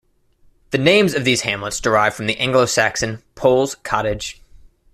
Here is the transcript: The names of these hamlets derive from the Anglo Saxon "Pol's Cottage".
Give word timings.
The 0.71 0.79
names 0.79 1.13
of 1.13 1.25
these 1.25 1.41
hamlets 1.41 1.79
derive 1.79 2.15
from 2.15 2.25
the 2.25 2.35
Anglo 2.39 2.65
Saxon 2.65 3.21
"Pol's 3.35 3.75
Cottage". 3.75 4.41